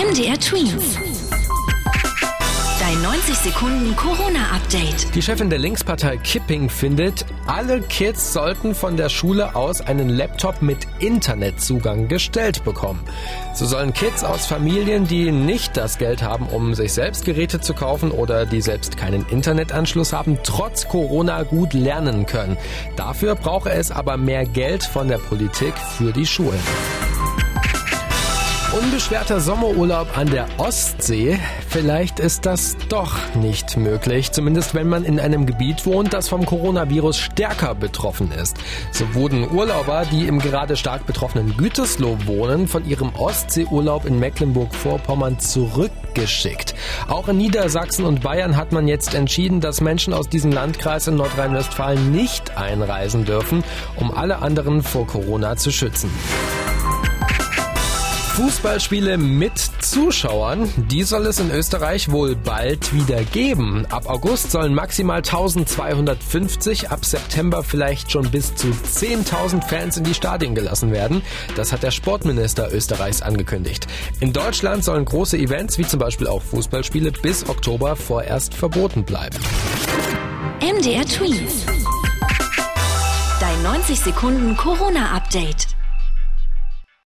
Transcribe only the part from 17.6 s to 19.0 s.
zu kaufen oder die selbst